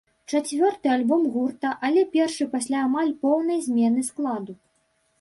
[0.31, 4.53] Чацвёрты альбом гурта, але першы пасля амаль поўнай змены складу.